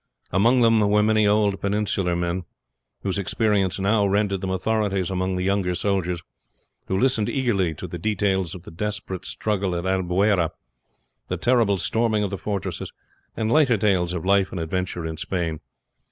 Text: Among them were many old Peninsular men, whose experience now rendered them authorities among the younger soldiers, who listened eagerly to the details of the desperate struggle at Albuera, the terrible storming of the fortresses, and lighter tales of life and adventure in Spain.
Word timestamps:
Among 0.31 0.61
them 0.61 0.79
were 0.79 1.03
many 1.03 1.27
old 1.27 1.61
Peninsular 1.61 2.15
men, 2.15 2.41
whose 3.03 3.19
experience 3.19 3.77
now 3.77 4.07
rendered 4.07 4.41
them 4.41 4.49
authorities 4.49 5.11
among 5.11 5.35
the 5.35 5.43
younger 5.43 5.75
soldiers, 5.75 6.23
who 6.87 6.99
listened 6.99 7.29
eagerly 7.29 7.75
to 7.75 7.85
the 7.85 7.99
details 7.99 8.55
of 8.55 8.63
the 8.63 8.71
desperate 8.71 9.27
struggle 9.27 9.75
at 9.75 9.85
Albuera, 9.85 10.49
the 11.27 11.37
terrible 11.37 11.77
storming 11.77 12.23
of 12.23 12.31
the 12.31 12.37
fortresses, 12.39 12.91
and 13.37 13.51
lighter 13.51 13.77
tales 13.77 14.11
of 14.11 14.25
life 14.25 14.49
and 14.51 14.59
adventure 14.59 15.05
in 15.05 15.17
Spain. 15.17 15.59